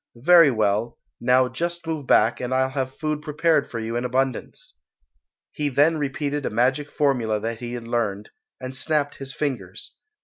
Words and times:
Very 0.15 0.49
well, 0.49 0.97
now 1.19 1.47
just 1.47 1.85
move 1.85 2.07
back 2.07 2.39
and 2.41 2.55
I'll 2.55 2.71
have 2.71 2.97
food 2.97 3.21
prepared 3.21 3.69
for 3.69 3.77
you 3.77 3.95
in 3.95 4.03
abundance." 4.03 4.79
He 5.51 5.69
then 5.69 5.99
repeated 5.99 6.43
a 6.43 6.49
magic 6.49 6.89
formula 6.89 7.39
that 7.39 7.59
he 7.59 7.73
had 7.73 7.87
learned, 7.87 8.31
and 8.59 8.75
snapped 8.75 9.17
his 9.17 9.31
fingers. 9.31 9.93